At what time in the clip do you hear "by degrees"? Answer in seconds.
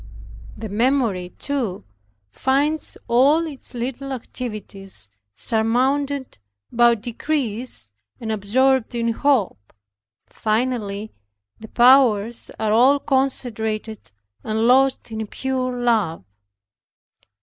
6.71-7.87